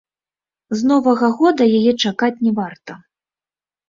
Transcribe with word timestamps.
З 0.77 0.87
новага 0.91 1.27
года 1.41 1.67
яе 1.79 1.93
чакаць 2.05 2.41
не 2.47 2.53
варта. 2.61 2.97